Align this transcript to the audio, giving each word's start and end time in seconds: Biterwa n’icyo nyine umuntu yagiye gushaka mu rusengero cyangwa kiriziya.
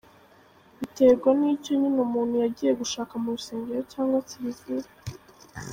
Biterwa 0.79 1.29
n’icyo 1.39 1.71
nyine 1.79 1.99
umuntu 2.07 2.33
yagiye 2.43 2.71
gushaka 2.81 3.13
mu 3.21 3.27
rusengero 3.35 3.81
cyangwa 3.93 4.17
kiriziya. 4.27 4.91